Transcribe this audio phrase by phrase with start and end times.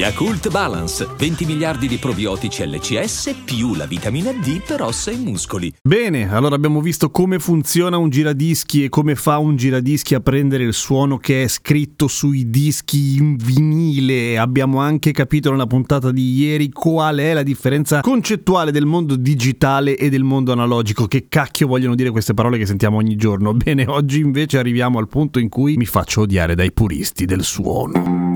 [0.00, 5.70] Yakult Balance, 20 miliardi di probiotici LCS più la vitamina D per ossa e muscoli.
[5.82, 10.64] Bene, allora abbiamo visto come funziona un giradischi e come fa un giradischi a prendere
[10.64, 14.38] il suono che è scritto sui dischi in vinile.
[14.38, 19.98] Abbiamo anche capito nella puntata di ieri qual è la differenza concettuale del mondo digitale
[19.98, 21.08] e del mondo analogico.
[21.08, 23.52] Che cacchio vogliono dire queste parole che sentiamo ogni giorno?
[23.52, 28.29] Bene, oggi invece arriviamo al punto in cui mi faccio odiare dai puristi del suono.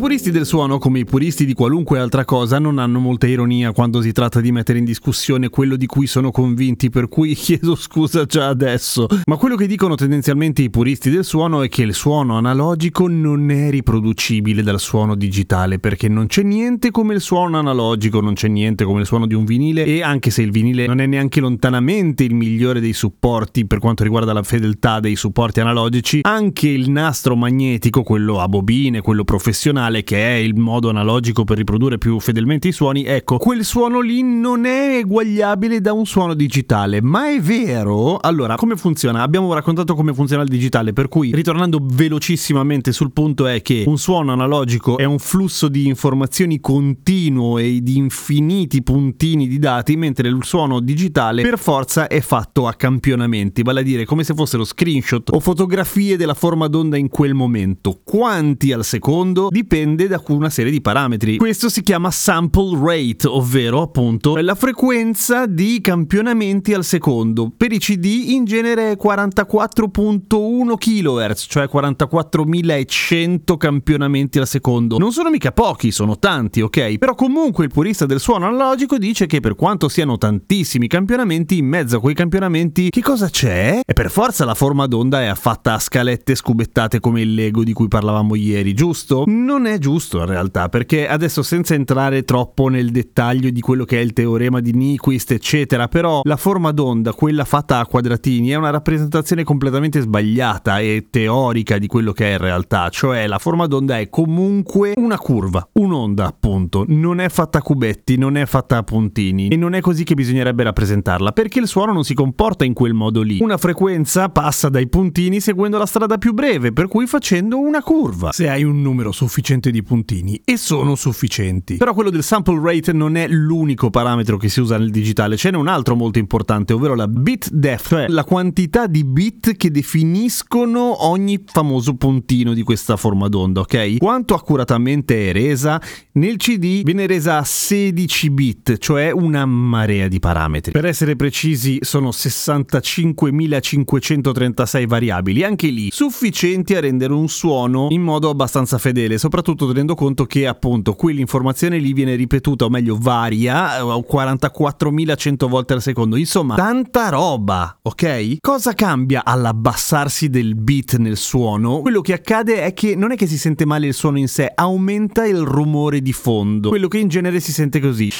[0.00, 4.00] Puristi del suono, come i puristi di qualunque altra cosa, non hanno molta ironia quando
[4.00, 8.24] si tratta di mettere in discussione quello di cui sono convinti, per cui chiedo scusa
[8.24, 9.06] già adesso.
[9.26, 13.50] Ma quello che dicono tendenzialmente i puristi del suono è che il suono analogico non
[13.50, 18.48] è riproducibile dal suono digitale, perché non c'è niente come il suono analogico, non c'è
[18.48, 21.40] niente come il suono di un vinile e anche se il vinile non è neanche
[21.40, 26.88] lontanamente il migliore dei supporti per quanto riguarda la fedeltà dei supporti analogici, anche il
[26.88, 32.18] nastro magnetico, quello a bobine, quello professionale, che è il modo analogico per riprodurre più
[32.20, 37.30] fedelmente i suoni, ecco, quel suono lì non è eguagliabile da un suono digitale, ma
[37.30, 38.18] è vero?
[38.18, 39.22] Allora, come funziona?
[39.22, 43.98] Abbiamo raccontato come funziona il digitale, per cui ritornando velocissimamente sul punto è che un
[43.98, 50.28] suono analogico è un flusso di informazioni continuo e di infiniti puntini di dati, mentre
[50.28, 54.64] il suono digitale per forza è fatto a campionamenti, vale a dire come se fossero
[54.64, 58.00] screenshot o fotografie della forma d'onda in quel momento.
[58.04, 59.48] Quanti al secondo?
[59.50, 61.36] Dipende da una serie di parametri.
[61.36, 67.52] Questo si chiama sample rate, ovvero appunto la frequenza di campionamenti al secondo.
[67.56, 74.98] Per i CD in genere è 44.1 kHz, cioè 44.100 campionamenti al secondo.
[74.98, 76.98] Non sono mica pochi, sono tanti, ok?
[76.98, 81.66] Però comunque il purista del suono analogico dice che per quanto siano tantissimi campionamenti, in
[81.66, 83.80] mezzo a quei campionamenti che cosa c'è?
[83.84, 87.72] E per forza la forma d'onda è fatta a scalette scubettate come il Lego di
[87.72, 89.24] cui parlavamo ieri, giusto?
[89.26, 93.98] Non è giusto in realtà, perché adesso senza entrare troppo nel dettaglio di quello che
[93.98, 98.54] è il teorema di Nyquist, eccetera, però la forma d'onda, quella fatta a quadratini, è
[98.54, 103.66] una rappresentazione completamente sbagliata e teorica di quello che è in realtà, cioè la forma
[103.66, 108.78] d'onda è comunque una curva, un'onda appunto, non è fatta a cubetti, non è fatta
[108.78, 112.64] a puntini e non è così che bisognerebbe rappresentarla, perché il suono non si comporta
[112.64, 113.38] in quel modo lì.
[113.40, 118.32] Una frequenza passa dai puntini seguendo la strada più breve, per cui facendo una curva.
[118.32, 121.76] Se hai un numero sufficiente di puntini e sono sufficienti.
[121.76, 125.50] Però quello del sample rate non è l'unico parametro che si usa nel digitale, ce
[125.50, 129.70] n'è un altro molto importante, ovvero la bit depth, cioè la quantità di bit che
[129.70, 133.98] definiscono ogni famoso puntino di questa forma d'onda, ok?
[133.98, 135.78] Quanto accuratamente è resa?
[136.12, 140.70] Nel CD viene resa a 16 bit, cioè una marea di parametri.
[140.70, 148.30] Per essere precisi sono 65.536 variabili, anche lì sufficienti a rendere un suono in modo
[148.30, 153.82] abbastanza fedele, soprattutto tenendo conto che appunto quell'informazione lì viene ripetuta, o meglio varia, eh,
[153.82, 156.16] 44.100 volte al secondo.
[156.16, 158.36] Insomma, tanta roba, ok?
[158.40, 161.80] Cosa cambia all'abbassarsi del beat nel suono?
[161.80, 164.50] Quello che accade è che non è che si sente male il suono in sé,
[164.54, 166.68] aumenta il rumore di fondo.
[166.68, 168.10] Quello che in genere si sente così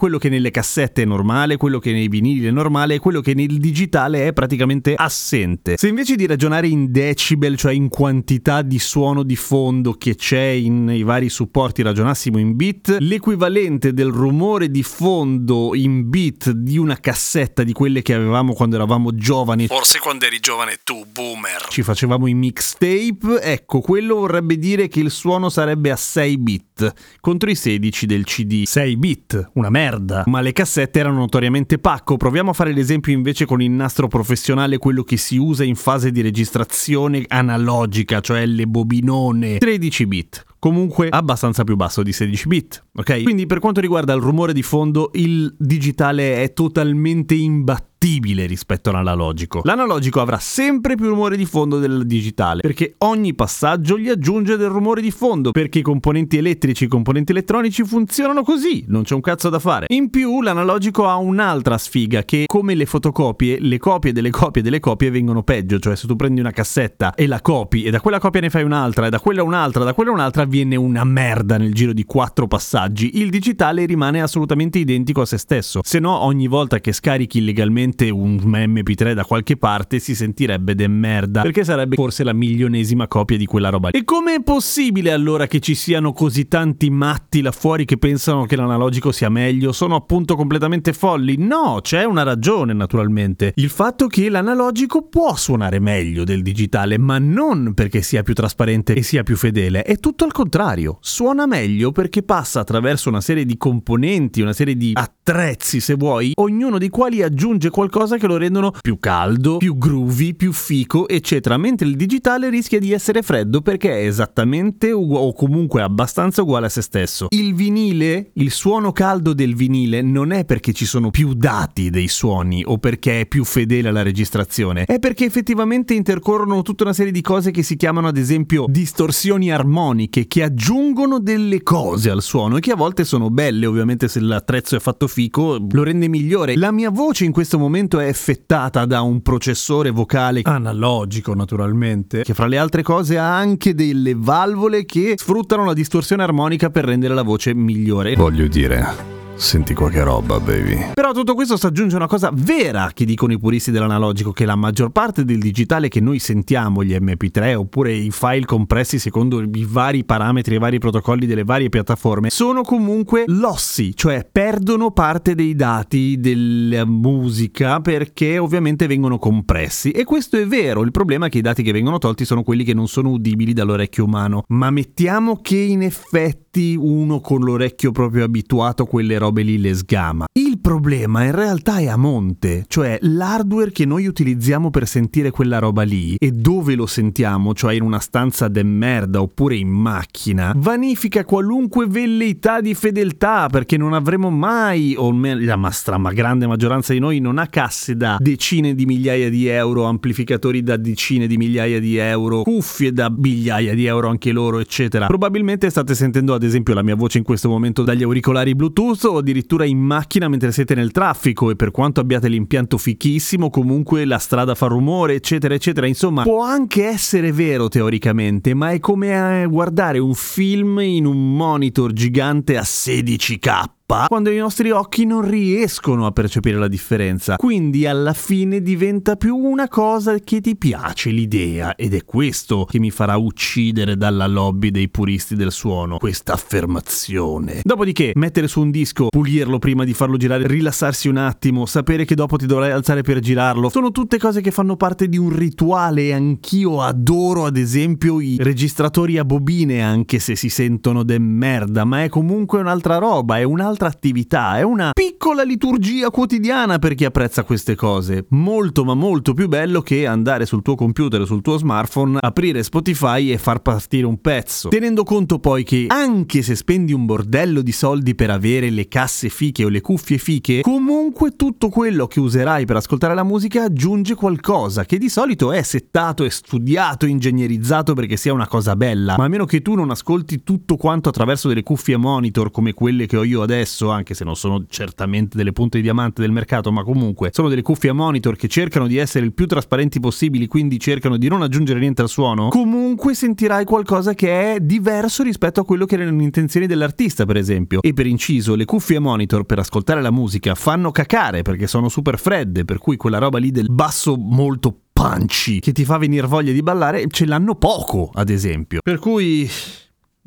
[0.00, 3.34] quello che nelle cassette è normale, quello che nei vinili è normale e quello che
[3.34, 5.76] nel digitale è praticamente assente.
[5.76, 10.58] Se invece di ragionare in decibel, cioè in quantità di suono di fondo che c'è
[10.58, 16.98] nei vari supporti, ragionassimo in bit, l'equivalente del rumore di fondo in bit di una
[16.98, 21.66] cassetta di quelle che avevamo quando eravamo giovani, Forse quando eri giovane tu, boomer.
[21.68, 26.94] ci facevamo i mixtape, ecco, quello vorrebbe dire che il suono sarebbe a 6 bit
[27.20, 28.64] contro i 16 del CD.
[28.64, 29.88] 6 bit, una merda.
[30.26, 32.16] Ma le cassette erano notoriamente pacco.
[32.16, 36.10] Proviamo a fare l'esempio invece con il nastro professionale, quello che si usa in fase
[36.10, 39.58] di registrazione analogica, cioè le bobinone.
[39.58, 43.22] 13 bit comunque abbastanza più basso di 16 bit, ok?
[43.22, 48.88] Quindi per quanto riguarda il rumore di fondo, il digitale è totalmente imbattibile fattibile rispetto
[48.88, 49.60] all'analogico.
[49.64, 54.70] L'analogico avrà sempre più rumore di fondo del digitale, perché ogni passaggio gli aggiunge del
[54.70, 59.14] rumore di fondo, perché i componenti elettrici e i componenti elettronici funzionano così, non c'è
[59.14, 59.84] un cazzo da fare.
[59.90, 64.80] In più l'analogico ha un'altra sfiga che come le fotocopie, le copie delle copie delle
[64.80, 68.18] copie vengono peggio, cioè se tu prendi una cassetta e la copi e da quella
[68.18, 71.74] copia ne fai un'altra e da quella un'altra, da quella un'altra viene una merda nel
[71.74, 73.20] giro di quattro passaggi.
[73.20, 75.80] Il digitale rimane assolutamente identico a se stesso.
[75.84, 80.88] Se no ogni volta che scarichi illegalmente un MP3 da qualche parte si sentirebbe de
[80.88, 83.90] merda, perché sarebbe forse la milionesima copia di quella roba.
[83.90, 88.56] E com'è possibile allora che ci siano così tanti matti là fuori che pensano che
[88.56, 89.72] l'analogico sia meglio?
[89.72, 91.36] Sono appunto completamente folli?
[91.36, 93.52] No, c'è una ragione naturalmente.
[93.56, 98.94] Il fatto che l'analogico può suonare meglio del digitale, ma non perché sia più trasparente
[98.94, 100.98] e sia più fedele, è tutto al contrario.
[101.00, 106.32] Suona meglio perché passa attraverso una serie di componenti, una serie di attrezzi se vuoi,
[106.36, 111.56] ognuno dei quali aggiunge qualcosa che lo rendono più caldo, più groovy, più fico, eccetera,
[111.56, 116.66] mentre il digitale rischia di essere freddo perché è esattamente ugu- o comunque abbastanza uguale
[116.66, 117.28] a se stesso.
[117.30, 122.08] Il vinile, il suono caldo del vinile non è perché ci sono più dati dei
[122.08, 127.12] suoni o perché è più fedele alla registrazione, è perché effettivamente intercorrono tutta una serie
[127.12, 132.58] di cose che si chiamano ad esempio distorsioni armoniche che aggiungono delle cose al suono
[132.58, 136.56] e che a volte sono belle, ovviamente se l'attrezzo è fatto fico lo rende migliore.
[136.56, 137.68] La mia voce in questo momento
[138.00, 143.74] è effettata da un processore vocale analogico naturalmente, che fra le altre cose ha anche
[143.74, 148.16] delle valvole che sfruttano la distorsione armonica per rendere la voce migliore.
[148.16, 150.90] Voglio dire, senti qualche roba, baby.
[150.92, 154.54] Però tutto questo si aggiunge una cosa vera che dicono i puristi dell'analogico, che la
[154.54, 159.66] maggior parte del digitale che noi sentiamo, gli MP3 oppure i file compressi secondo i
[159.68, 165.54] vari parametri i vari protocolli delle varie piattaforme, sono comunque lossi, cioè perdono parte dei
[165.54, 169.90] dati della musica perché ovviamente vengono compressi.
[169.90, 172.62] E questo è vero, il problema è che i dati che vengono tolti sono quelli
[172.62, 174.44] che non sono udibili dall'orecchio umano.
[174.48, 179.74] Ma mettiamo che in effetti uno con l'orecchio proprio abituato a quelle robe lì le
[179.74, 180.26] sgama.
[180.70, 185.82] Problema in realtà è a monte, cioè l'hardware che noi utilizziamo per sentire quella roba
[185.82, 191.24] lì e dove lo sentiamo, cioè in una stanza de merda oppure in macchina, vanifica
[191.24, 196.92] qualunque velleità di fedeltà perché non avremo mai, o la ma- stra- ma grande maggioranza
[196.92, 201.36] di noi non ha casse da decine di migliaia di euro, amplificatori da decine di
[201.36, 205.06] migliaia di euro, cuffie da migliaia di euro anche loro, eccetera.
[205.06, 209.16] Probabilmente state sentendo ad esempio la mia voce in questo momento dagli auricolari Bluetooth o
[209.16, 214.18] addirittura in macchina mentre siete nel traffico e per quanto abbiate l'impianto fichissimo comunque la
[214.18, 215.86] strada fa rumore eccetera eccetera.
[215.86, 221.36] Insomma può anche essere vero teoricamente ma è come eh, guardare un film in un
[221.36, 227.36] monitor gigante a 16k quando i nostri occhi non riescono a percepire la differenza.
[227.36, 232.78] Quindi alla fine diventa più una cosa che ti piace l'idea ed è questo che
[232.78, 237.62] mi farà uccidere dalla lobby dei puristi del suono, questa affermazione.
[237.64, 242.14] Dopodiché mettere su un disco, pulirlo prima di farlo girare, rilassarsi un attimo, sapere che
[242.14, 246.02] dopo ti dovrai alzare per girarlo, sono tutte cose che fanno parte di un rituale
[246.02, 251.84] e anch'io adoro ad esempio i registratori a bobine anche se si sentono de merda,
[251.84, 257.04] ma è comunque un'altra roba, è un'altra attività, è una piccola liturgia quotidiana per chi
[257.04, 258.26] apprezza queste cose.
[258.30, 262.62] Molto ma molto più bello che andare sul tuo computer o sul tuo smartphone, aprire
[262.62, 264.68] Spotify e far partire un pezzo.
[264.68, 269.28] Tenendo conto poi che anche se spendi un bordello di soldi per avere le casse
[269.28, 274.14] fiche o le cuffie fiche, comunque tutto quello che userai per ascoltare la musica aggiunge
[274.14, 279.16] qualcosa che di solito è settato e studiato, ingegnerizzato perché sia una cosa bella.
[279.16, 283.06] Ma a meno che tu non ascolti tutto quanto attraverso delle cuffie monitor come quelle
[283.06, 286.72] che ho io adesso, anche se non sono certamente delle punte di diamante del mercato,
[286.72, 290.48] ma comunque sono delle cuffie a monitor che cercano di essere il più trasparenti possibili,
[290.48, 295.60] quindi cercano di non aggiungere niente al suono, comunque sentirai qualcosa che è diverso rispetto
[295.60, 297.80] a quello che erano le intenzioni dell'artista, per esempio.
[297.80, 301.88] E per inciso, le cuffie a monitor per ascoltare la musica fanno cacare perché sono
[301.88, 306.26] super fredde, per cui quella roba lì del basso molto punchy che ti fa venire
[306.26, 308.80] voglia di ballare ce l'hanno poco, ad esempio.
[308.82, 309.48] Per cui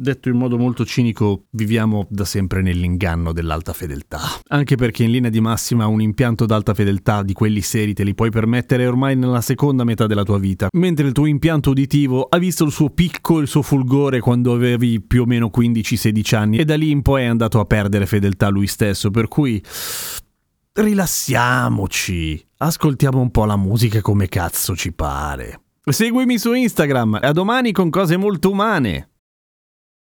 [0.03, 4.19] Detto in modo molto cinico, viviamo da sempre nell'inganno dell'alta fedeltà.
[4.49, 8.13] Anche perché in linea di massima un impianto d'alta fedeltà di quelli seri te li
[8.13, 12.37] puoi permettere ormai nella seconda metà della tua vita, mentre il tuo impianto uditivo ha
[12.37, 16.57] visto il suo picco e il suo fulgore quando avevi più o meno 15-16 anni
[16.57, 19.63] e da lì in poi è andato a perdere fedeltà lui stesso, per cui
[20.73, 25.61] rilassiamoci, ascoltiamo un po' la musica come cazzo ci pare.
[25.81, 29.07] Seguimi su Instagram, a domani con cose molto umane.